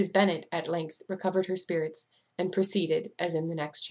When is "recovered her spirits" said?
1.07-2.07